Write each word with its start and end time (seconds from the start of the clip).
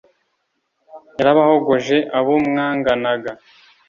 yarabahogoje 1.17 1.97
abo 2.17 2.33
mwanganaga 2.47 3.31